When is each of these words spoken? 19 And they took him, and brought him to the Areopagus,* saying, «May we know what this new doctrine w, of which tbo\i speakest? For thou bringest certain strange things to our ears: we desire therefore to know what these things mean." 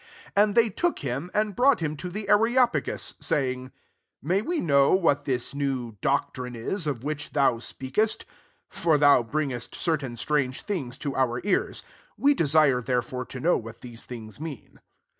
19 0.35 0.43
And 0.43 0.55
they 0.55 0.69
took 0.71 0.99
him, 1.05 1.29
and 1.31 1.55
brought 1.55 1.79
him 1.79 1.95
to 1.97 2.09
the 2.09 2.27
Areopagus,* 2.27 3.13
saying, 3.19 3.71
«May 4.33 4.41
we 4.41 4.59
know 4.59 4.95
what 4.95 5.25
this 5.25 5.53
new 5.53 5.91
doctrine 6.01 6.53
w, 6.53 6.89
of 6.89 7.03
which 7.03 7.31
tbo\i 7.33 7.59
speakest? 7.59 8.25
For 8.67 8.97
thou 8.97 9.21
bringest 9.21 9.75
certain 9.75 10.15
strange 10.15 10.63
things 10.63 10.97
to 10.97 11.15
our 11.15 11.39
ears: 11.43 11.83
we 12.17 12.33
desire 12.33 12.81
therefore 12.81 13.25
to 13.25 13.39
know 13.39 13.57
what 13.57 13.81
these 13.81 14.03
things 14.05 14.39
mean." 14.39 14.79